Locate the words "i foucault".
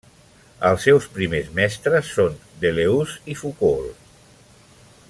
3.35-4.13